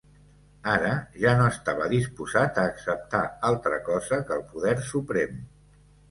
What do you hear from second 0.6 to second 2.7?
Ara ja no estava disposat a